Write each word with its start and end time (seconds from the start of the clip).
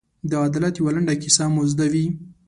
د 0.29 0.31
عدالت 0.45 0.73
یوه 0.77 0.91
لنډه 0.95 1.15
کیسه 1.21 1.45
مو 1.53 1.63
زده 1.71 1.87
وي. 1.93 2.05